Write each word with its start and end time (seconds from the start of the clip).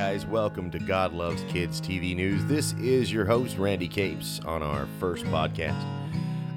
guys. 0.00 0.24
Welcome 0.24 0.70
to 0.70 0.78
God 0.78 1.12
Loves 1.12 1.44
Kids 1.50 1.78
TV 1.78 2.16
News. 2.16 2.42
This 2.46 2.72
is 2.80 3.12
your 3.12 3.26
host, 3.26 3.58
Randy 3.58 3.86
Capes, 3.86 4.40
on 4.46 4.62
our 4.62 4.88
first 4.98 5.26
podcast. 5.26 5.78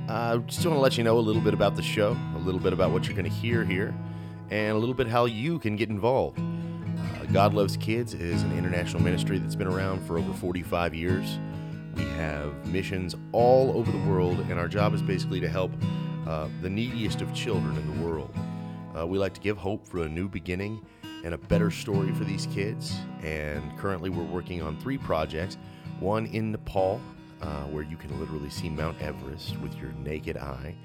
I 0.08 0.32
uh, 0.32 0.38
just 0.38 0.66
want 0.66 0.78
to 0.78 0.80
let 0.80 0.98
you 0.98 1.04
know 1.04 1.18
a 1.18 1.20
little 1.20 1.42
bit 1.42 1.54
about 1.54 1.76
the 1.76 1.82
show, 1.82 2.18
a 2.36 2.38
little 2.38 2.62
bit 2.62 2.72
about 2.72 2.92
what 2.92 3.06
you're 3.06 3.18
going 3.18 3.30
to 3.30 3.38
hear 3.38 3.66
here, 3.66 3.94
and 4.50 4.72
a 4.72 4.80
little 4.80 4.96
bit 4.96 5.08
how 5.08 5.26
you 5.26 5.60
can 5.60 5.76
get 5.76 5.90
involved. 5.90 6.40
Uh, 6.40 7.26
God 7.34 7.54
Loves 7.54 7.76
Kids 7.76 8.14
is 8.14 8.44
an 8.44 8.58
international 8.58 9.04
ministry 9.04 9.40
that's 9.40 9.56
been 9.56 9.68
around 9.68 10.08
for 10.08 10.18
over 10.18 10.32
45 10.32 10.96
years. 10.96 11.38
We 11.98 12.04
have 12.04 12.66
missions 12.68 13.14
all 13.34 13.78
over 13.78 13.92
the 13.92 14.10
world, 14.10 14.40
and 14.40 14.54
our 14.54 14.70
job 14.70 14.94
is 14.94 15.02
basically 15.02 15.42
to 15.42 15.50
help 15.50 15.74
uh, 16.26 16.48
the 16.62 16.70
neediest 16.70 17.20
of 17.20 17.34
children 17.34 17.76
in 17.76 17.94
the 17.94 18.08
world. 18.08 18.34
Uh, 18.98 19.06
we 19.06 19.18
like 19.18 19.34
to 19.34 19.42
give 19.42 19.58
hope 19.58 19.86
for 19.86 20.04
a 20.04 20.08
new 20.08 20.30
beginning 20.30 20.86
and 21.24 21.34
a 21.34 21.38
better 21.38 21.72
story 21.72 22.14
for 22.14 22.26
these 22.26 22.48
kids. 22.48 22.98
And 23.24 23.78
currently, 23.78 24.10
we're 24.10 24.24
working 24.24 24.62
on 24.62 24.80
three 24.80 24.98
projects 24.98 25.58
one 26.00 26.26
in 26.28 26.52
Nepal, 26.52 27.00
uh, 27.42 27.64
where 27.64 27.84
you 27.84 27.96
can 27.96 28.20
literally 28.20 28.50
see 28.50 28.70
Mount 28.70 29.02
Everest 29.02 29.58
with 29.60 29.76
your 29.78 29.92
naked 29.94 30.38
eye, 30.38 30.76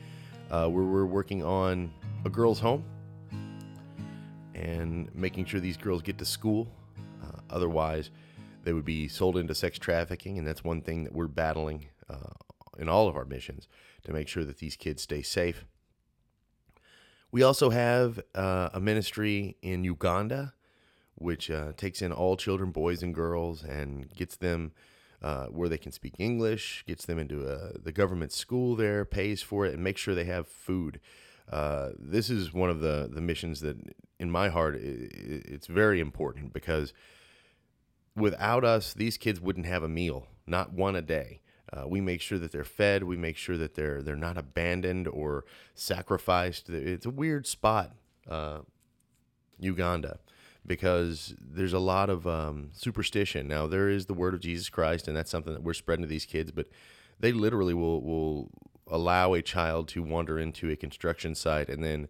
uh, 0.51 0.69
where 0.69 0.85
we're 0.85 1.07
working 1.07 1.43
on 1.43 1.93
a 2.25 2.31
girl's 2.31 2.61
home 2.61 2.85
and 4.55 5.13
making 5.15 5.45
sure 5.45 5.61
these 5.61 5.77
girls 5.77 6.03
get 6.03 6.19
to 6.19 6.25
school. 6.25 6.69
Uh, 7.23 7.41
otherwise, 7.51 8.11
they 8.65 8.73
would 8.73 8.85
be 8.85 9.09
sold 9.09 9.37
into 9.37 9.55
sex 9.55 9.79
trafficking, 9.79 10.39
and 10.39 10.47
that's 10.47 10.63
one 10.63 10.83
thing 10.83 11.05
that 11.05 11.13
we're 11.13 11.27
battling 11.27 11.87
uh, 12.09 12.35
in 12.79 12.89
all 12.89 13.09
of 13.09 13.17
our 13.17 13.25
missions 13.25 13.67
to 14.05 14.13
make 14.13 14.29
sure 14.29 14.45
that 14.45 14.59
these 14.59 14.77
kids 14.77 15.03
stay 15.03 15.23
safe 15.23 15.65
we 17.31 17.43
also 17.43 17.71
have 17.71 18.21
uh, 18.35 18.71
a 18.73 18.81
ministry 18.81 19.57
in 19.63 19.85
Uganda, 19.85 20.55
which 21.15 21.51
uh, 21.51 21.73
takes 21.77 22.01
in 22.01 22.13
all 22.13 22.37
children, 22.37 22.71
boys 22.71 23.03
and 23.03 23.15
girls, 23.15 23.63
and 23.63 24.13
gets 24.15 24.37
them 24.37 24.73
uh, 25.21 25.47
where 25.47 25.69
they 25.69 25.79
can 25.79 25.93
speak 25.93 26.15
English, 26.19 26.85
gets 26.87 27.05
them 27.05 27.19
into 27.19 27.47
a, 27.47 27.55
uh, 27.55 27.73
the 27.83 27.93
government 27.93 28.33
school 28.33 28.77
there, 28.77 29.05
pays 29.05 29.43
for 29.43 29.67
it, 29.67 29.75
and 29.75 29.83
makes 29.83 30.01
sure 30.01 30.15
they 30.15 30.25
have 30.25 30.47
food. 30.47 31.01
Uh, 31.51 31.91
this 31.99 32.31
is 32.31 32.53
one 32.53 32.71
of 32.71 32.81
the, 32.81 33.11
the 33.13 33.21
missions 33.21 33.61
that, 33.61 33.77
in 34.19 34.31
my 34.31 34.49
heart, 34.49 34.77
it's 34.77 35.67
very 35.67 36.01
important 36.01 36.53
because 36.53 36.93
without 38.15 38.65
us, 38.65 38.95
these 38.95 39.17
kids 39.17 39.41
wouldn't 39.41 39.67
have 39.67 39.83
a 39.83 39.89
meal, 39.89 40.29
not 40.47 40.73
one 40.73 40.95
a 40.95 41.03
day. 41.03 41.41
Uh, 41.73 41.87
we 41.87 42.01
make 42.01 42.21
sure 42.21 42.39
that 42.39 42.53
they're 42.53 42.65
fed. 42.65 43.05
We 43.05 43.17
make 43.17 43.37
sure 43.37 43.59
that 43.59 43.75
they're 43.75 44.03
they're 44.03 44.17
not 44.17 44.39
abandoned 44.39 45.07
or 45.07 45.45
sacrificed. 45.75 46.71
It's 46.71 47.07
a 47.07 47.11
weird 47.11 47.47
spot, 47.47 47.95
uh, 48.29 48.61
Uganda, 49.59 50.19
because 50.67 51.35
there's 51.39 51.75
a 51.75 51.79
lot 51.79 52.09
of 52.09 52.27
um, 52.27 52.71
superstition. 52.73 53.49
Now 53.49 53.67
there 53.67 53.89
is 53.89 54.07
the 54.07 54.15
word 54.15 54.35
of 54.35 54.41
Jesus 54.41 54.69
Christ, 54.69 55.09
and 55.09 55.17
that's 55.17 55.31
something 55.31 55.53
that 55.53 55.63
we're 55.63 55.75
spreading 55.75 56.05
to 56.05 56.09
these 56.09 56.25
kids. 56.27 56.51
But 56.51 56.69
they 57.21 57.33
literally 57.33 57.75
will 57.75 58.01
will 58.01 58.51
allow 58.87 59.35
a 59.35 59.43
child 59.43 59.89
to 59.89 60.03
wander 60.03 60.39
into 60.39 60.71
a 60.71 60.77
construction 60.77 61.35
site, 61.35 61.69
and 61.69 61.85
then 61.85 62.09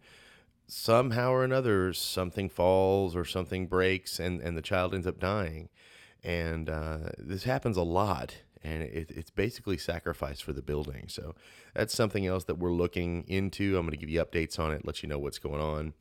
somehow 0.69 1.33
or 1.33 1.43
another 1.43 1.93
something 1.93 2.49
falls 2.49 3.17
or 3.17 3.25
something 3.25 3.67
breaks, 3.67 4.21
and 4.21 4.41
and 4.41 4.57
the 4.57 4.63
child 4.63 4.95
ends 4.95 5.07
up 5.07 5.19
dying. 5.19 5.69
And 6.25 6.69
uh, 6.69 7.11
this 7.17 7.45
happens 7.45 7.77
a 7.77 7.83
lot 7.83 8.39
and 8.63 8.83
it, 8.83 9.11
it's 9.11 9.31
basically 9.31 9.79
sacrifice 9.79 10.41
for 10.41 10.53
the 10.53 10.63
building. 10.63 11.05
So 11.09 11.35
that's 11.75 11.95
something 11.95 12.27
else 12.27 12.45
that 12.45 12.59
we're 12.59 12.73
looking 12.73 13.25
into. 13.29 13.77
I'm 13.77 13.87
going 13.87 13.93
to 13.93 13.97
give 13.97 14.11
you 14.11 14.25
updates 14.25 14.59
on 14.59 14.73
it, 14.73 14.85
let 14.85 15.03
you 15.03 15.09
know 15.09 15.19
what's 15.19 15.39
going 15.39 15.61
on. 15.61 15.95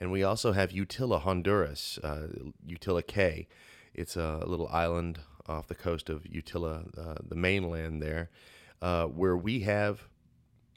And 0.00 0.10
we 0.10 0.22
also 0.22 0.52
have 0.52 0.70
Utila, 0.70 1.20
Honduras, 1.20 1.98
uh, 2.02 2.26
Utila 2.68 3.06
Cay. 3.06 3.48
It's 3.94 4.16
a 4.16 4.42
little 4.46 4.68
island 4.68 5.20
off 5.46 5.68
the 5.68 5.74
coast 5.74 6.10
of 6.10 6.24
Utila, 6.24 6.86
uh, 6.98 7.14
the 7.26 7.36
mainland 7.36 8.02
there, 8.02 8.30
uh, 8.82 9.06
where 9.06 9.36
we 9.36 9.60
have 9.60 10.08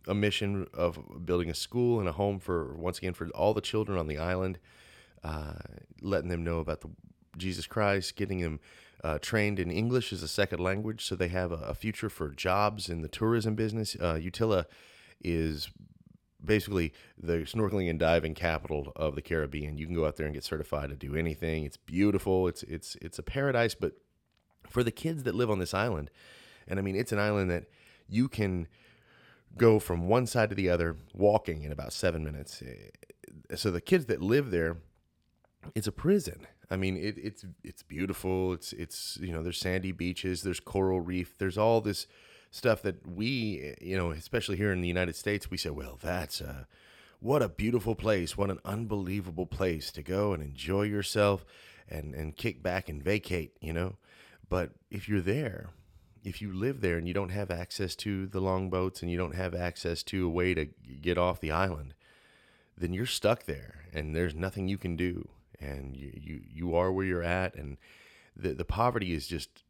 a 0.07 0.13
mission 0.13 0.67
of 0.73 1.25
building 1.25 1.49
a 1.49 1.53
school 1.53 1.99
and 1.99 2.07
a 2.07 2.13
home 2.13 2.39
for, 2.39 2.75
once 2.75 2.97
again, 2.97 3.13
for 3.13 3.27
all 3.29 3.53
the 3.53 3.61
children 3.61 3.97
on 3.97 4.07
the 4.07 4.17
island, 4.17 4.59
uh, 5.23 5.53
letting 6.01 6.29
them 6.29 6.43
know 6.43 6.59
about 6.59 6.81
the 6.81 6.89
Jesus 7.37 7.67
Christ, 7.67 8.15
getting 8.15 8.41
them 8.41 8.59
uh, 9.03 9.19
trained 9.19 9.59
in 9.59 9.71
English 9.71 10.11
as 10.11 10.23
a 10.23 10.27
second 10.27 10.59
language, 10.59 11.05
so 11.05 11.15
they 11.15 11.27
have 11.27 11.51
a, 11.51 11.55
a 11.55 11.73
future 11.73 12.09
for 12.09 12.29
jobs 12.29 12.89
in 12.89 13.01
the 13.01 13.07
tourism 13.07 13.55
business. 13.55 13.95
Uh, 13.99 14.15
Utila 14.15 14.65
is 15.23 15.69
basically 16.43 16.93
the 17.17 17.39
snorkeling 17.39 17.89
and 17.89 17.99
diving 17.99 18.33
capital 18.33 18.91
of 18.95 19.15
the 19.15 19.21
Caribbean. 19.21 19.77
You 19.77 19.85
can 19.85 19.95
go 19.95 20.05
out 20.05 20.15
there 20.15 20.25
and 20.25 20.33
get 20.33 20.43
certified 20.43 20.89
to 20.89 20.95
do 20.95 21.15
anything. 21.15 21.63
It's 21.63 21.77
beautiful. 21.77 22.47
It's 22.47 22.63
it's 22.63 22.95
it's 23.01 23.19
a 23.19 23.23
paradise. 23.23 23.75
But 23.75 23.93
for 24.67 24.83
the 24.83 24.91
kids 24.91 25.23
that 25.23 25.35
live 25.35 25.49
on 25.49 25.59
this 25.59 25.73
island, 25.73 26.09
and 26.67 26.79
I 26.79 26.81
mean, 26.81 26.95
it's 26.95 27.11
an 27.11 27.19
island 27.19 27.49
that 27.51 27.65
you 28.07 28.27
can 28.27 28.67
go 29.57 29.79
from 29.79 30.07
one 30.07 30.27
side 30.27 30.49
to 30.49 30.55
the 30.55 30.69
other 30.69 30.95
walking 31.13 31.63
in 31.63 31.71
about 31.71 31.93
seven 31.93 32.23
minutes. 32.23 32.61
So 33.55 33.71
the 33.71 33.81
kids 33.81 34.05
that 34.05 34.21
live 34.21 34.51
there, 34.51 34.77
it's 35.75 35.87
a 35.87 35.91
prison. 35.91 36.47
I 36.69 36.75
mean, 36.75 36.97
it, 36.97 37.17
it's 37.17 37.45
it's 37.63 37.83
beautiful. 37.83 38.53
It's 38.53 38.73
it's 38.73 39.17
you 39.21 39.31
know, 39.31 39.43
there's 39.43 39.59
sandy 39.59 39.91
beaches, 39.91 40.43
there's 40.43 40.59
coral 40.59 41.01
reef, 41.01 41.37
there's 41.37 41.57
all 41.57 41.81
this 41.81 42.07
stuff 42.51 42.81
that 42.81 43.07
we 43.07 43.75
you 43.81 43.97
know, 43.97 44.11
especially 44.11 44.57
here 44.57 44.71
in 44.71 44.81
the 44.81 44.87
United 44.87 45.15
States, 45.15 45.49
we 45.49 45.57
say, 45.57 45.69
well, 45.69 45.97
that's 46.01 46.41
a 46.41 46.67
what 47.19 47.41
a 47.41 47.49
beautiful 47.49 47.95
place, 47.95 48.37
what 48.37 48.51
an 48.51 48.59
unbelievable 48.63 49.47
place 49.47 49.91
to 49.91 50.03
go 50.03 50.33
and 50.33 50.43
enjoy 50.43 50.83
yourself 50.83 51.45
and 51.89 52.13
and 52.13 52.35
kick 52.35 52.61
back 52.61 52.89
and 52.89 53.01
vacate, 53.01 53.53
you 53.61 53.73
know. 53.73 53.95
But 54.49 54.71
if 54.91 55.07
you're 55.07 55.21
there, 55.21 55.69
if 56.23 56.41
you 56.41 56.51
live 56.53 56.81
there 56.81 56.97
and 56.97 57.07
you 57.07 57.13
don't 57.13 57.29
have 57.29 57.49
access 57.49 57.95
to 57.97 58.27
the 58.27 58.41
longboats 58.41 59.01
and 59.01 59.09
you 59.09 59.17
don't 59.17 59.35
have 59.35 59.55
access 59.55 60.03
to 60.03 60.25
a 60.25 60.29
way 60.29 60.53
to 60.53 60.65
get 61.01 61.17
off 61.17 61.39
the 61.39 61.51
island, 61.51 61.93
then 62.77 62.93
you're 62.93 63.05
stuck 63.05 63.43
there 63.43 63.85
and 63.93 64.15
there's 64.15 64.35
nothing 64.35 64.67
you 64.67 64.77
can 64.77 64.95
do 64.95 65.29
and 65.59 65.95
you, 65.95 66.11
you, 66.13 66.41
you 66.47 66.75
are 66.75 66.91
where 66.91 67.05
you're 67.05 67.23
at. 67.23 67.55
And 67.55 67.77
the, 68.35 68.53
the 68.53 68.65
poverty 68.65 69.13
is 69.13 69.27
just 69.27 69.63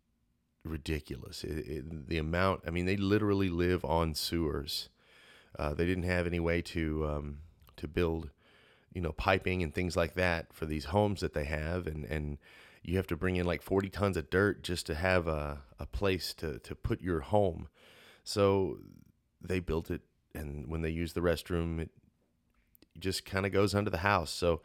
ridiculous. 0.63 1.43
It, 1.43 1.57
it, 1.67 2.07
the 2.07 2.17
amount, 2.17 2.61
I 2.67 2.71
mean, 2.71 2.85
they 2.85 2.97
literally 2.97 3.49
live 3.49 3.83
on 3.85 4.13
sewers. 4.13 4.89
Uh, 5.57 5.73
they 5.73 5.85
didn't 5.85 6.03
have 6.03 6.27
any 6.27 6.39
way 6.39 6.61
to, 6.61 7.07
um, 7.07 7.37
to 7.77 7.87
build, 7.87 8.29
you 8.93 9.01
know, 9.01 9.11
piping 9.11 9.63
and 9.63 9.73
things 9.73 9.95
like 9.95 10.15
that 10.15 10.53
for 10.53 10.65
these 10.65 10.85
homes 10.85 11.21
that 11.21 11.33
they 11.33 11.45
have. 11.45 11.87
And, 11.87 12.05
and 12.05 12.37
you 12.83 12.97
have 12.97 13.07
to 13.07 13.17
bring 13.17 13.35
in 13.35 13.45
like 13.45 13.61
40 13.61 13.89
tons 13.89 14.17
of 14.17 14.29
dirt 14.29 14.63
just 14.63 14.85
to 14.87 14.95
have 14.95 15.27
a, 15.27 15.59
a 15.79 15.85
place 15.85 16.33
to, 16.35 16.59
to 16.59 16.75
put 16.75 17.01
your 17.01 17.21
home. 17.21 17.67
So 18.23 18.79
they 19.41 19.59
built 19.59 19.89
it. 19.89 20.01
And 20.35 20.67
when 20.67 20.81
they 20.81 20.89
use 20.89 21.13
the 21.13 21.21
restroom, 21.21 21.79
it 21.79 21.89
just 22.99 23.25
kind 23.25 23.45
of 23.45 23.51
goes 23.51 23.73
under 23.73 23.89
the 23.89 23.99
house. 23.99 24.31
So, 24.31 24.61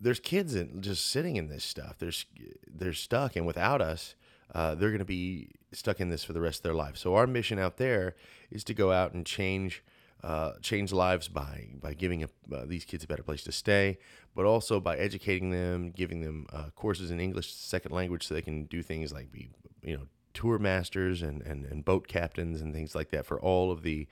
there's 0.00 0.20
kids 0.20 0.56
just 0.80 1.10
sitting 1.10 1.36
in 1.36 1.48
this 1.48 1.64
stuff. 1.64 1.96
There's 1.98 2.26
they're 2.66 2.92
stuck, 2.92 3.36
and 3.36 3.46
without 3.46 3.80
us, 3.80 4.14
uh, 4.54 4.74
they're 4.74 4.90
going 4.90 4.98
to 4.98 5.04
be 5.04 5.50
stuck 5.72 6.00
in 6.00 6.10
this 6.10 6.24
for 6.24 6.32
the 6.32 6.40
rest 6.40 6.60
of 6.60 6.62
their 6.64 6.74
life. 6.74 6.96
So 6.96 7.14
our 7.14 7.26
mission 7.26 7.58
out 7.58 7.78
there 7.78 8.14
is 8.50 8.64
to 8.64 8.74
go 8.74 8.92
out 8.92 9.14
and 9.14 9.24
change. 9.26 9.82
Uh, 10.22 10.52
change 10.62 10.92
lives 10.92 11.26
by 11.26 11.66
by 11.80 11.94
giving 11.94 12.22
a, 12.22 12.28
uh, 12.54 12.64
these 12.64 12.84
kids 12.84 13.02
a 13.02 13.08
better 13.08 13.24
place 13.24 13.42
to 13.42 13.50
stay, 13.50 13.98
but 14.36 14.46
also 14.46 14.78
by 14.78 14.96
educating 14.96 15.50
them, 15.50 15.90
giving 15.90 16.20
them 16.20 16.46
uh, 16.52 16.66
courses 16.76 17.10
in 17.10 17.18
English 17.18 17.52
second 17.52 17.90
language, 17.90 18.28
so 18.28 18.32
they 18.32 18.40
can 18.40 18.66
do 18.66 18.84
things 18.84 19.12
like 19.12 19.32
be 19.32 19.48
you 19.82 19.96
know 19.96 20.06
tour 20.34 20.58
masters 20.58 21.22
and, 21.22 21.42
and, 21.42 21.64
and 21.66 21.84
boat 21.84 22.08
captains 22.08 22.60
and 22.60 22.72
things 22.72 22.94
like 22.94 23.10
that 23.10 23.26
for 23.26 23.40
all 23.40 23.70
of 23.70 23.82
the 23.82 24.06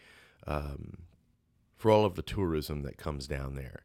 um, 0.47 0.99
for 1.77 1.91
all 1.91 2.05
of 2.05 2.15
the 2.15 2.23
tourism 2.23 2.83
that 2.83 2.97
comes 2.97 3.27
down 3.27 3.55
there. 3.55 3.85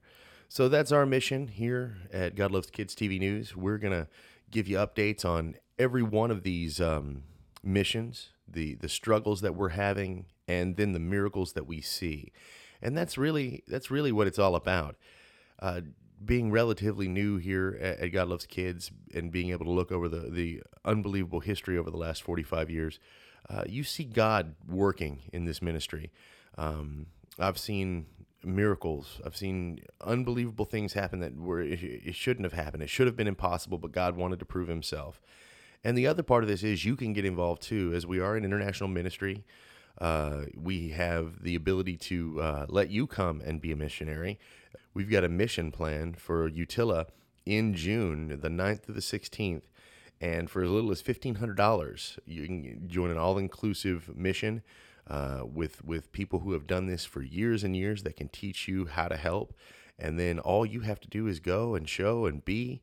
So 0.55 0.69
that's 0.69 0.93
our 0.93 1.05
mission 1.05 1.49
here 1.49 1.97
at 2.13 2.35
God 2.35 2.49
Loves 2.49 2.69
Kids 2.69 2.95
TV 2.95 3.19
News. 3.19 3.57
We're 3.57 3.77
going 3.77 3.91
to 3.91 4.07
give 4.49 4.69
you 4.69 4.77
updates 4.77 5.25
on 5.25 5.55
every 5.77 6.01
one 6.01 6.31
of 6.31 6.43
these 6.43 6.79
um, 6.79 7.23
missions, 7.61 8.29
the 8.47 8.75
the 8.75 8.87
struggles 8.87 9.41
that 9.41 9.53
we're 9.53 9.75
having, 9.75 10.27
and 10.47 10.77
then 10.77 10.93
the 10.93 10.99
miracles 10.99 11.51
that 11.55 11.67
we 11.67 11.81
see. 11.81 12.31
And 12.81 12.97
that's 12.97 13.17
really 13.17 13.65
that's 13.67 13.91
really 13.91 14.13
what 14.13 14.27
it's 14.27 14.39
all 14.39 14.55
about. 14.55 14.95
Uh, 15.59 15.81
being 16.23 16.51
relatively 16.51 17.09
new 17.09 17.35
here 17.35 17.77
at, 17.81 18.13
God 18.13 18.29
Loves 18.29 18.45
Kids 18.45 18.91
and 19.13 19.33
being 19.33 19.49
able 19.49 19.65
to 19.65 19.71
look 19.71 19.91
over 19.91 20.07
the 20.07 20.29
the 20.29 20.63
unbelievable 20.85 21.41
history 21.41 21.77
over 21.77 21.91
the 21.91 21.97
last 21.97 22.23
45 22.23 22.69
years, 22.69 22.97
uh, 23.49 23.65
you 23.67 23.83
see 23.83 24.05
God 24.05 24.55
working 24.65 25.23
in 25.33 25.43
this 25.43 25.61
ministry. 25.61 26.13
Um, 26.57 27.07
I've 27.37 27.57
seen 27.57 28.05
miracles. 28.45 29.21
I've 29.25 29.35
seen 29.35 29.81
unbelievable 30.01 30.65
things 30.65 30.93
happen 30.93 31.19
that 31.19 31.35
were 31.35 31.61
it 31.61 32.15
shouldn't 32.15 32.45
have 32.45 32.53
happened. 32.53 32.83
It 32.83 32.89
should 32.89 33.07
have 33.07 33.15
been 33.15 33.27
impossible, 33.27 33.77
but 33.77 33.91
God 33.91 34.15
wanted 34.15 34.39
to 34.39 34.45
prove 34.45 34.67
Himself. 34.67 35.21
And 35.83 35.97
the 35.97 36.07
other 36.07 36.23
part 36.23 36.43
of 36.43 36.49
this 36.49 36.63
is 36.63 36.83
you 36.83 36.95
can 36.95 37.13
get 37.13 37.25
involved 37.25 37.61
too, 37.61 37.93
as 37.93 38.07
we 38.07 38.19
are 38.19 38.35
an 38.35 38.43
international 38.43 38.89
ministry. 38.89 39.45
Uh, 39.99 40.45
we 40.55 40.89
have 40.89 41.43
the 41.43 41.55
ability 41.55 41.95
to 41.95 42.41
uh, 42.41 42.65
let 42.67 42.89
you 42.89 43.07
come 43.07 43.41
and 43.41 43.61
be 43.61 43.71
a 43.71 43.75
missionary. 43.75 44.39
We've 44.93 45.09
got 45.09 45.23
a 45.23 45.29
mission 45.29 45.71
plan 45.71 46.13
for 46.15 46.49
Utila 46.49 47.07
in 47.45 47.75
June, 47.75 48.39
the 48.41 48.49
9th 48.49 48.83
to 48.85 48.91
the 48.91 48.99
16th. 48.99 49.63
And 50.21 50.49
for 50.49 50.63
as 50.63 50.69
little 50.69 50.91
as 50.91 51.03
$1,500, 51.03 52.19
you 52.25 52.45
can 52.45 52.87
join 52.87 53.11
an 53.11 53.17
all 53.17 53.37
inclusive 53.37 54.15
mission 54.15 54.63
uh, 55.07 55.41
with, 55.45 55.83
with 55.83 56.11
people 56.11 56.39
who 56.39 56.53
have 56.53 56.67
done 56.67 56.87
this 56.87 57.05
for 57.05 57.21
years 57.21 57.63
and 57.63 57.75
years 57.75 58.03
that 58.03 58.15
can 58.15 58.29
teach 58.29 58.67
you 58.67 58.85
how 58.85 59.07
to 59.07 59.17
help. 59.17 59.53
And 59.97 60.19
then 60.19 60.39
all 60.39 60.65
you 60.65 60.81
have 60.81 60.99
to 61.01 61.07
do 61.07 61.27
is 61.27 61.39
go 61.39 61.75
and 61.75 61.87
show 61.87 62.25
and 62.25 62.43
be 62.43 62.81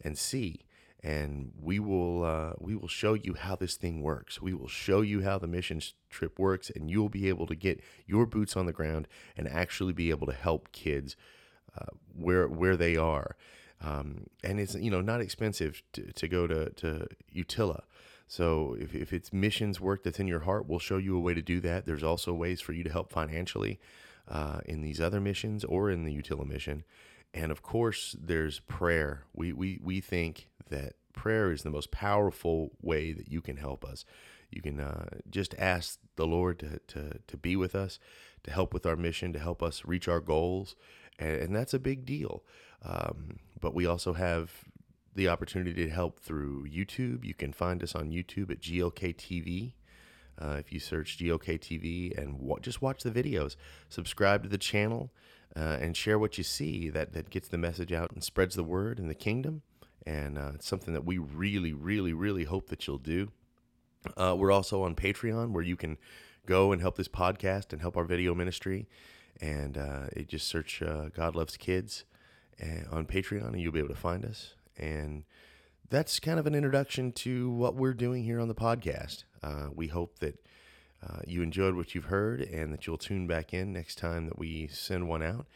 and 0.00 0.16
see 0.16 0.60
and 1.02 1.52
we 1.60 1.80
will 1.80 2.24
uh, 2.24 2.52
we 2.58 2.76
will 2.76 2.88
show 2.88 3.14
you 3.14 3.34
how 3.34 3.56
this 3.56 3.76
thing 3.76 4.02
works. 4.02 4.40
We 4.40 4.54
will 4.54 4.68
show 4.68 5.00
you 5.00 5.22
how 5.22 5.38
the 5.38 5.48
mission 5.48 5.80
trip 6.10 6.38
works, 6.38 6.70
and 6.70 6.88
you'll 6.90 7.08
be 7.08 7.28
able 7.28 7.46
to 7.48 7.56
get 7.56 7.82
your 8.06 8.24
boots 8.24 8.56
on 8.56 8.66
the 8.66 8.72
ground 8.72 9.08
and 9.36 9.48
actually 9.48 9.92
be 9.92 10.10
able 10.10 10.26
to 10.28 10.32
help 10.32 10.70
kids 10.70 11.16
uh, 11.76 11.86
where 12.14 12.46
where 12.46 12.76
they 12.76 12.96
are. 12.96 13.36
Um, 13.80 14.26
and 14.44 14.60
it's 14.60 14.76
you 14.76 14.90
know 14.90 15.00
not 15.00 15.20
expensive 15.20 15.82
to, 15.94 16.12
to 16.12 16.28
go 16.28 16.46
to 16.46 16.70
to 16.70 17.08
Utila. 17.34 17.82
So 18.32 18.74
if, 18.80 18.94
if 18.94 19.12
it's 19.12 19.30
missions 19.30 19.78
work 19.78 20.04
that's 20.04 20.18
in 20.18 20.26
your 20.26 20.40
heart, 20.40 20.66
we'll 20.66 20.78
show 20.78 20.96
you 20.96 21.14
a 21.14 21.20
way 21.20 21.34
to 21.34 21.42
do 21.42 21.60
that. 21.60 21.84
There's 21.84 22.02
also 22.02 22.32
ways 22.32 22.62
for 22.62 22.72
you 22.72 22.82
to 22.82 22.90
help 22.90 23.12
financially 23.12 23.78
uh, 24.26 24.60
in 24.64 24.80
these 24.80 25.02
other 25.02 25.20
missions 25.20 25.64
or 25.64 25.90
in 25.90 26.04
the 26.04 26.16
Utila 26.16 26.46
mission. 26.46 26.84
And 27.34 27.52
of 27.52 27.60
course, 27.60 28.16
there's 28.18 28.60
prayer. 28.60 29.24
We, 29.34 29.52
we, 29.52 29.80
we 29.84 30.00
think 30.00 30.48
that 30.70 30.94
prayer 31.12 31.52
is 31.52 31.62
the 31.62 31.68
most 31.68 31.90
powerful 31.90 32.70
way 32.80 33.12
that 33.12 33.30
you 33.30 33.42
can 33.42 33.58
help 33.58 33.84
us. 33.84 34.06
You 34.50 34.62
can 34.62 34.80
uh, 34.80 35.08
just 35.28 35.54
ask 35.58 35.98
the 36.16 36.26
Lord 36.26 36.58
to, 36.60 36.80
to, 36.86 37.18
to 37.26 37.36
be 37.36 37.54
with 37.54 37.74
us, 37.74 37.98
to 38.44 38.50
help 38.50 38.72
with 38.72 38.86
our 38.86 38.96
mission, 38.96 39.34
to 39.34 39.40
help 39.40 39.62
us 39.62 39.84
reach 39.84 40.08
our 40.08 40.20
goals. 40.20 40.74
And, 41.18 41.34
and 41.36 41.54
that's 41.54 41.74
a 41.74 41.78
big 41.78 42.06
deal. 42.06 42.44
Um, 42.82 43.40
but 43.60 43.74
we 43.74 43.84
also 43.84 44.14
have 44.14 44.52
the 45.14 45.28
opportunity 45.28 45.84
to 45.84 45.90
help 45.90 46.20
through 46.20 46.66
YouTube. 46.66 47.24
You 47.24 47.34
can 47.34 47.52
find 47.52 47.82
us 47.82 47.94
on 47.94 48.10
YouTube 48.10 48.50
at 48.50 48.60
GLK 48.60 49.14
TV. 49.14 49.72
Uh, 50.40 50.56
if 50.58 50.72
you 50.72 50.80
search 50.80 51.18
GLK 51.18 51.58
TV 51.58 52.16
and 52.16 52.40
just 52.62 52.80
watch 52.80 53.02
the 53.02 53.10
videos, 53.10 53.56
subscribe 53.88 54.42
to 54.42 54.48
the 54.48 54.58
channel, 54.58 55.12
uh, 55.54 55.78
and 55.80 55.96
share 55.96 56.18
what 56.18 56.38
you 56.38 56.44
see. 56.44 56.88
That 56.88 57.12
that 57.12 57.30
gets 57.30 57.48
the 57.48 57.58
message 57.58 57.92
out 57.92 58.10
and 58.12 58.24
spreads 58.24 58.54
the 58.54 58.64
word 58.64 58.98
in 58.98 59.08
the 59.08 59.14
kingdom. 59.14 59.62
And 60.06 60.38
uh, 60.38 60.52
it's 60.54 60.66
something 60.66 60.94
that 60.94 61.04
we 61.04 61.18
really, 61.18 61.72
really, 61.72 62.12
really 62.12 62.44
hope 62.44 62.68
that 62.70 62.86
you'll 62.86 62.98
do. 62.98 63.30
Uh, 64.16 64.34
we're 64.36 64.50
also 64.50 64.82
on 64.82 64.96
Patreon, 64.96 65.52
where 65.52 65.62
you 65.62 65.76
can 65.76 65.96
go 66.46 66.72
and 66.72 66.80
help 66.80 66.96
this 66.96 67.08
podcast 67.08 67.72
and 67.72 67.80
help 67.80 67.96
our 67.96 68.04
video 68.04 68.34
ministry. 68.34 68.88
And 69.40 69.78
uh, 69.78 70.06
just 70.26 70.48
search 70.48 70.82
uh, 70.82 71.08
God 71.14 71.36
Loves 71.36 71.56
Kids 71.56 72.04
uh, 72.60 72.94
on 72.94 73.06
Patreon, 73.06 73.48
and 73.48 73.60
you'll 73.60 73.72
be 73.72 73.78
able 73.78 73.88
to 73.90 73.94
find 73.94 74.24
us. 74.24 74.54
And 74.76 75.24
that's 75.90 76.20
kind 76.20 76.38
of 76.38 76.46
an 76.46 76.54
introduction 76.54 77.12
to 77.12 77.50
what 77.50 77.74
we're 77.74 77.94
doing 77.94 78.24
here 78.24 78.40
on 78.40 78.48
the 78.48 78.54
podcast. 78.54 79.24
Uh, 79.42 79.68
we 79.74 79.88
hope 79.88 80.18
that 80.20 80.38
uh, 81.06 81.20
you 81.26 81.42
enjoyed 81.42 81.74
what 81.74 81.94
you've 81.94 82.06
heard 82.06 82.40
and 82.40 82.72
that 82.72 82.86
you'll 82.86 82.98
tune 82.98 83.26
back 83.26 83.52
in 83.52 83.72
next 83.72 83.98
time 83.98 84.26
that 84.26 84.38
we 84.38 84.68
send 84.68 85.08
one 85.08 85.22
out. 85.22 85.46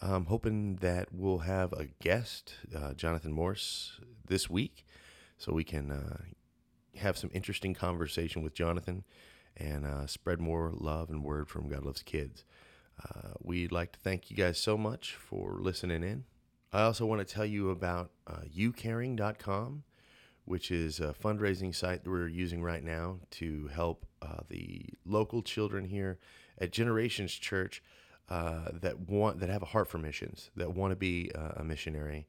I'm 0.00 0.26
hoping 0.26 0.76
that 0.76 1.08
we'll 1.12 1.38
have 1.38 1.72
a 1.72 1.86
guest, 2.00 2.54
uh, 2.74 2.94
Jonathan 2.94 3.32
Morse, 3.32 4.00
this 4.26 4.50
week, 4.50 4.84
so 5.38 5.52
we 5.52 5.64
can 5.64 5.90
uh, 5.90 6.16
have 6.96 7.16
some 7.16 7.30
interesting 7.32 7.74
conversation 7.74 8.42
with 8.42 8.54
Jonathan 8.54 9.04
and 9.56 9.86
uh, 9.86 10.06
spread 10.06 10.40
more 10.40 10.72
love 10.74 11.10
and 11.10 11.22
word 11.22 11.48
from 11.48 11.68
God 11.68 11.84
Loves 11.84 12.02
Kids. 12.02 12.44
Uh, 13.02 13.30
we'd 13.40 13.72
like 13.72 13.92
to 13.92 13.98
thank 13.98 14.30
you 14.30 14.36
guys 14.36 14.58
so 14.58 14.76
much 14.76 15.14
for 15.14 15.58
listening 15.60 16.02
in. 16.02 16.24
I 16.74 16.82
also 16.82 17.06
want 17.06 17.24
to 17.26 17.34
tell 17.34 17.46
you 17.46 17.70
about 17.70 18.10
uh, 18.26 18.40
youcaring.com, 18.52 19.84
which 20.44 20.72
is 20.72 20.98
a 20.98 21.14
fundraising 21.14 21.72
site 21.72 22.02
that 22.02 22.10
we're 22.10 22.26
using 22.26 22.64
right 22.64 22.82
now 22.82 23.20
to 23.32 23.70
help 23.72 24.04
uh, 24.20 24.40
the 24.48 24.86
local 25.06 25.40
children 25.40 25.84
here 25.84 26.18
at 26.58 26.72
Generations 26.72 27.32
Church 27.32 27.80
uh, 28.28 28.70
that 28.72 29.08
want 29.08 29.38
that 29.38 29.50
have 29.50 29.62
a 29.62 29.66
heart 29.66 29.86
for 29.86 29.98
missions, 29.98 30.50
that 30.56 30.74
want 30.74 30.90
to 30.90 30.96
be 30.96 31.30
uh, 31.32 31.52
a 31.58 31.64
missionary. 31.64 32.26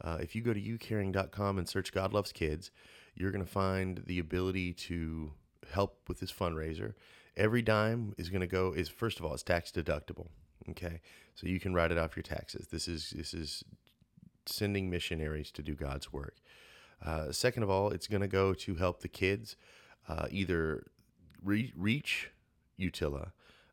Uh, 0.00 0.18
if 0.20 0.36
you 0.36 0.42
go 0.42 0.54
to 0.54 0.60
youcaring.com 0.60 1.58
and 1.58 1.68
search 1.68 1.92
God 1.92 2.12
Loves 2.12 2.30
Kids, 2.30 2.70
you're 3.16 3.32
going 3.32 3.44
to 3.44 3.50
find 3.50 4.04
the 4.06 4.20
ability 4.20 4.74
to 4.74 5.32
help 5.72 6.08
with 6.08 6.20
this 6.20 6.30
fundraiser. 6.30 6.94
Every 7.36 7.62
dime 7.62 8.14
is 8.16 8.28
going 8.28 8.42
to 8.42 8.46
go 8.46 8.72
is 8.72 8.88
first 8.88 9.18
of 9.18 9.24
all 9.24 9.34
it's 9.34 9.42
tax 9.42 9.72
deductible. 9.72 10.28
Okay, 10.70 11.00
so 11.34 11.48
you 11.48 11.58
can 11.58 11.74
write 11.74 11.90
it 11.90 11.98
off 11.98 12.14
your 12.14 12.22
taxes. 12.22 12.68
This 12.68 12.86
is 12.86 13.10
this 13.16 13.34
is 13.34 13.64
sending 14.48 14.90
missionaries 14.90 15.50
to 15.52 15.62
do 15.62 15.74
God's 15.74 16.12
work. 16.12 16.36
Uh, 17.04 17.30
second 17.32 17.62
of 17.62 17.70
all, 17.70 17.90
it's 17.90 18.06
going 18.06 18.22
to 18.22 18.28
go 18.28 18.54
to 18.54 18.74
help 18.74 19.00
the 19.00 19.08
kids 19.08 19.56
uh, 20.08 20.26
either 20.30 20.86
re- 21.42 21.72
reach 21.76 22.30
Utila 22.78 23.30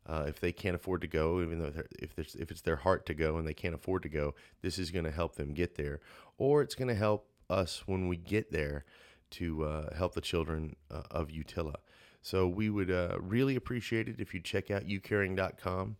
uh, 0.08 0.24
if 0.28 0.40
they 0.40 0.52
can't 0.52 0.76
afford 0.76 1.00
to 1.00 1.06
go, 1.06 1.40
even 1.40 1.58
though 1.58 1.72
if 1.98 2.18
if 2.18 2.50
it's 2.50 2.60
their 2.60 2.76
heart 2.76 3.06
to 3.06 3.14
go 3.14 3.36
and 3.36 3.46
they 3.46 3.54
can't 3.54 3.74
afford 3.74 4.02
to 4.04 4.08
go, 4.08 4.34
this 4.62 4.78
is 4.78 4.90
going 4.90 5.04
to 5.04 5.10
help 5.10 5.34
them 5.34 5.52
get 5.52 5.74
there, 5.76 6.00
or 6.38 6.62
it's 6.62 6.74
going 6.74 6.88
to 6.88 6.94
help 6.94 7.28
us 7.50 7.82
when 7.86 8.08
we 8.08 8.16
get 8.16 8.52
there 8.52 8.84
to 9.28 9.64
uh, 9.64 9.94
help 9.96 10.14
the 10.14 10.20
children 10.20 10.76
uh, 10.90 11.02
of 11.10 11.28
Utila. 11.28 11.76
So 12.22 12.46
we 12.46 12.70
would 12.70 12.90
uh, 12.90 13.18
really 13.20 13.56
appreciate 13.56 14.08
it 14.08 14.16
if 14.18 14.34
you 14.34 14.40
check 14.40 14.70
out 14.70 14.86
youcaring.com. 14.86 15.96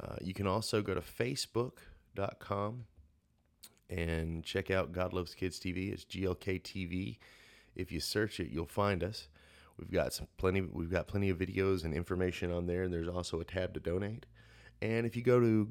Uh, 0.00 0.16
you 0.20 0.34
can 0.34 0.46
also 0.46 0.82
go 0.82 0.94
to 0.94 1.00
facebook.com 1.00 2.84
and 3.88 4.44
check 4.44 4.70
out 4.70 4.92
God 4.92 5.12
Loves 5.12 5.34
Kids 5.34 5.58
TV. 5.58 5.92
It's 5.92 6.04
GLK 6.04 6.62
TV. 6.62 7.18
If 7.74 7.92
you 7.92 8.00
search 8.00 8.40
it, 8.40 8.50
you'll 8.50 8.66
find 8.66 9.04
us. 9.04 9.28
We've 9.78 9.90
got 9.90 10.12
some 10.12 10.28
plenty. 10.38 10.62
We've 10.62 10.90
got 10.90 11.06
plenty 11.06 11.30
of 11.30 11.38
videos 11.38 11.84
and 11.84 11.92
information 11.92 12.50
on 12.50 12.66
there, 12.66 12.84
and 12.84 12.92
there's 12.92 13.08
also 13.08 13.40
a 13.40 13.44
tab 13.44 13.74
to 13.74 13.80
donate. 13.80 14.26
And 14.80 15.06
if 15.06 15.16
you 15.16 15.22
go 15.22 15.40
to 15.40 15.68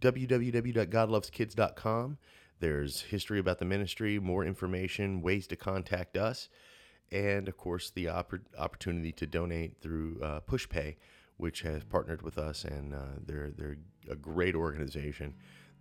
www.godloveskids.com, 0.00 2.18
there's 2.60 3.02
history 3.02 3.38
about 3.38 3.58
the 3.58 3.64
ministry, 3.64 4.18
more 4.18 4.44
information, 4.44 5.22
ways 5.22 5.46
to 5.48 5.56
contact 5.56 6.16
us, 6.16 6.48
and 7.10 7.48
of 7.48 7.56
course 7.56 7.90
the 7.90 8.06
oppor- 8.06 8.44
opportunity 8.58 9.12
to 9.12 9.26
donate 9.26 9.80
through 9.80 10.20
uh, 10.22 10.40
PushPay, 10.40 10.96
which 11.38 11.62
has 11.62 11.84
partnered 11.84 12.22
with 12.22 12.38
us, 12.38 12.64
and 12.64 12.94
uh, 12.94 13.18
they're 13.24 13.50
they're 13.56 13.76
a 14.10 14.16
great 14.16 14.54
organization 14.54 15.34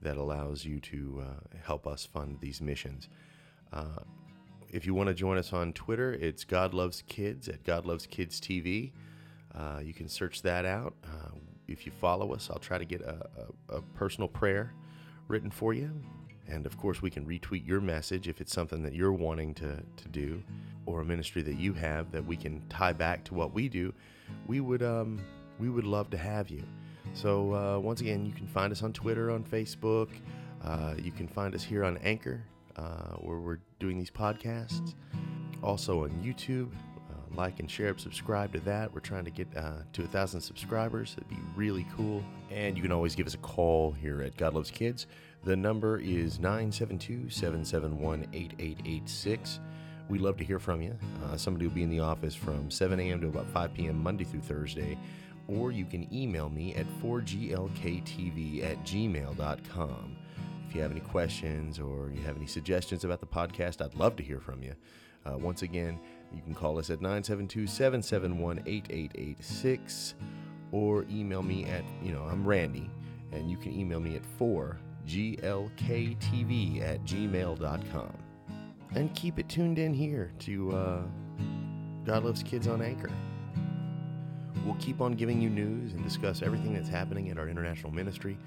that 0.03 0.17
allows 0.17 0.65
you 0.65 0.79
to 0.79 1.23
uh, 1.25 1.57
help 1.63 1.87
us 1.87 2.05
fund 2.05 2.37
these 2.39 2.61
missions. 2.61 3.09
Uh, 3.71 4.03
if 4.69 4.85
you 4.85 4.93
want 4.93 5.07
to 5.07 5.13
join 5.13 5.37
us 5.37 5.53
on 5.53 5.73
Twitter, 5.73 6.13
it's 6.13 6.43
God 6.43 6.73
Loves 6.73 7.03
Kids 7.07 7.47
at 7.47 7.63
God 7.63 7.85
Loves 7.85 8.05
Kids 8.07 8.39
TV. 8.39 8.91
Uh, 9.53 9.79
you 9.83 9.93
can 9.93 10.07
search 10.09 10.41
that 10.41 10.65
out. 10.65 10.95
Uh, 11.03 11.37
if 11.67 11.85
you 11.85 11.91
follow 11.91 12.33
us, 12.33 12.49
I'll 12.51 12.59
try 12.59 12.77
to 12.77 12.85
get 12.85 13.01
a, 13.01 13.27
a, 13.69 13.77
a, 13.77 13.81
personal 13.93 14.27
prayer 14.27 14.73
written 15.27 15.51
for 15.51 15.73
you. 15.73 15.91
And 16.47 16.65
of 16.65 16.77
course, 16.77 17.01
we 17.01 17.09
can 17.09 17.25
retweet 17.25 17.65
your 17.65 17.79
message 17.79 18.27
if 18.27 18.41
it's 18.41 18.51
something 18.51 18.83
that 18.83 18.93
you're 18.93 19.13
wanting 19.13 19.53
to, 19.55 19.81
to 19.95 20.07
do 20.09 20.43
or 20.85 21.01
a 21.01 21.05
ministry 21.05 21.41
that 21.43 21.59
you 21.59 21.73
have 21.73 22.11
that 22.11 22.25
we 22.25 22.35
can 22.35 22.61
tie 22.67 22.93
back 22.93 23.23
to 23.25 23.33
what 23.33 23.53
we 23.53 23.69
do. 23.69 23.93
We 24.47 24.59
would, 24.59 24.83
um, 24.83 25.19
we 25.59 25.69
would 25.69 25.85
love 25.85 26.09
to 26.09 26.17
have 26.17 26.49
you. 26.49 26.63
So, 27.13 27.53
uh, 27.53 27.79
once 27.79 28.01
again, 28.01 28.25
you 28.25 28.33
can 28.33 28.47
find 28.47 28.71
us 28.71 28.81
on 28.83 28.91
Twitter, 28.91 29.31
on 29.31 29.43
Facebook. 29.43 30.09
Uh, 30.63 30.95
you 30.97 31.11
can 31.11 31.27
find 31.27 31.53
us 31.53 31.63
here 31.63 31.83
on 31.83 31.97
Anchor 31.97 32.43
uh, 32.77 33.15
where 33.17 33.37
we're 33.37 33.59
doing 33.79 33.97
these 33.97 34.11
podcasts. 34.11 34.93
Also 35.61 36.03
on 36.03 36.09
YouTube, 36.23 36.71
uh, 37.09 37.35
like 37.35 37.59
and 37.59 37.69
share, 37.69 37.97
subscribe 37.97 38.51
to 38.53 38.59
that. 38.61 38.93
We're 38.93 38.99
trying 38.99 39.25
to 39.25 39.31
get 39.31 39.47
uh, 39.55 39.83
to 39.93 40.03
a 40.03 40.07
thousand 40.07 40.41
subscribers. 40.41 41.15
It'd 41.17 41.29
be 41.29 41.39
really 41.55 41.85
cool. 41.95 42.23
And 42.51 42.75
you 42.75 42.83
can 42.83 42.91
always 42.91 43.15
give 43.15 43.27
us 43.27 43.33
a 43.33 43.39
call 43.39 43.91
here 43.91 44.21
at 44.21 44.35
God 44.35 44.53
Loves 44.55 44.71
Kids. 44.71 45.07
The 45.43 45.55
number 45.55 45.99
is 45.99 46.39
972 46.39 47.29
771 47.29 48.27
8886. 48.33 49.59
We'd 50.09 50.21
love 50.21 50.37
to 50.37 50.43
hear 50.43 50.59
from 50.59 50.81
you. 50.81 50.97
Uh, 51.25 51.37
somebody 51.37 51.65
will 51.65 51.73
be 51.73 51.83
in 51.83 51.89
the 51.89 52.01
office 52.01 52.35
from 52.35 52.69
7 52.69 52.99
a.m. 52.99 53.21
to 53.21 53.27
about 53.27 53.49
5 53.49 53.73
p.m. 53.73 54.01
Monday 54.03 54.25
through 54.25 54.41
Thursday. 54.41 54.97
Or 55.47 55.71
you 55.71 55.85
can 55.85 56.11
email 56.13 56.49
me 56.49 56.73
at 56.75 56.85
4glktv 57.01 58.63
at 58.63 58.83
gmail.com. 58.83 60.15
If 60.67 60.75
you 60.75 60.81
have 60.81 60.91
any 60.91 61.01
questions 61.01 61.79
or 61.79 62.11
you 62.11 62.21
have 62.23 62.35
any 62.37 62.47
suggestions 62.47 63.03
about 63.03 63.19
the 63.19 63.27
podcast, 63.27 63.83
I'd 63.83 63.95
love 63.95 64.15
to 64.15 64.23
hear 64.23 64.39
from 64.39 64.63
you. 64.63 64.73
Uh, 65.25 65.37
once 65.37 65.61
again, 65.61 65.99
you 66.33 66.41
can 66.41 66.53
call 66.53 66.79
us 66.79 66.89
at 66.89 67.01
972 67.01 67.67
771 67.67 68.63
8886 68.65 70.15
or 70.71 71.05
email 71.09 71.43
me 71.43 71.65
at, 71.65 71.83
you 72.01 72.11
know, 72.11 72.23
I'm 72.23 72.45
Randy, 72.45 72.89
and 73.31 73.49
you 73.49 73.57
can 73.57 73.77
email 73.79 73.99
me 73.99 74.15
at 74.15 74.23
4glktv 74.39 74.77
at 76.81 77.03
gmail.com. 77.05 78.17
And 78.95 79.13
keep 79.15 79.39
it 79.39 79.49
tuned 79.49 79.79
in 79.79 79.93
here 79.93 80.31
to 80.39 80.71
uh, 80.75 81.01
God 82.05 82.23
Loves 82.23 82.43
Kids 82.43 82.67
on 82.67 82.81
Anchor. 82.81 83.11
We'll 84.65 84.75
keep 84.75 85.01
on 85.01 85.13
giving 85.13 85.41
you 85.41 85.49
news 85.49 85.93
and 85.93 86.03
discuss 86.03 86.41
everything 86.41 86.73
that's 86.73 86.87
happening 86.87 87.29
at 87.29 87.37
our 87.37 87.49
international 87.49 87.91
ministry. 87.91 88.37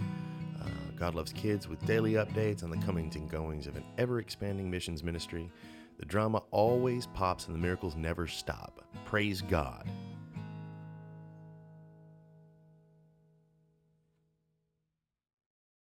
Uh, 0.61 0.69
God 0.99 1.15
Loves 1.15 1.33
Kids 1.33 1.69
with 1.69 1.85
daily 1.87 2.13
updates 2.13 2.65
on 2.65 2.71
the 2.71 2.79
comings 2.79 3.17
and 3.17 3.31
goings 3.31 3.67
of 3.67 3.77
an 3.77 3.85
ever 3.99 4.19
expanding 4.19 4.71
missions 4.71 5.03
ministry. 5.03 5.51
The 5.99 6.07
drama 6.07 6.43
always 6.51 7.07
pops 7.07 7.47
and 7.47 7.55
the 7.55 7.59
miracles 7.59 7.97
never 7.97 8.27
stop. 8.27 8.83
Praise 9.05 9.43
God. 9.43 9.87